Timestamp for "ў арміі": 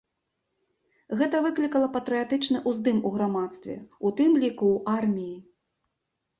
4.75-5.37